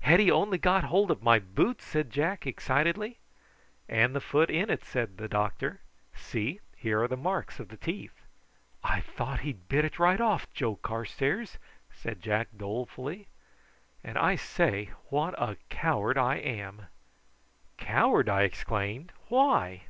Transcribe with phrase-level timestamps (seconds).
[0.00, 3.18] had he only got hold of my boot?" said Jack excitedly.
[3.88, 5.80] "And the foot in it," said the doctor.
[6.12, 8.20] "See, here are the marks of the teeth."
[8.82, 11.58] "I thought he'd bit it right off, Joe Carstairs,"
[11.92, 13.28] said Jack dolefully.
[14.02, 16.86] "An' I say, what a coward I am!"
[17.78, 19.12] "Coward!" I exclaimed.
[19.28, 19.82] "Why?"